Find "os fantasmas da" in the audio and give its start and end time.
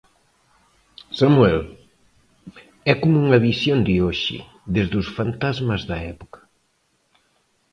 5.01-5.97